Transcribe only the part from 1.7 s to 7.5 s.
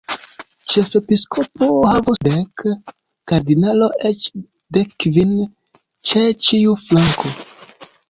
havus dek, kardinalo eĉ dekkvin ĉe ĉiu flanko.